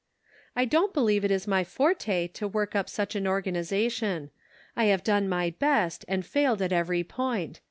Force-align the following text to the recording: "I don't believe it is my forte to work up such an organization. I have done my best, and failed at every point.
"I 0.55 0.65
don't 0.65 0.95
believe 0.95 1.23
it 1.23 1.29
is 1.29 1.45
my 1.45 1.63
forte 1.63 2.25
to 2.25 2.47
work 2.47 2.75
up 2.75 2.89
such 2.89 3.13
an 3.15 3.27
organization. 3.27 4.31
I 4.75 4.85
have 4.85 5.03
done 5.03 5.29
my 5.29 5.51
best, 5.51 6.05
and 6.07 6.25
failed 6.25 6.63
at 6.63 6.73
every 6.73 7.03
point. 7.03 7.59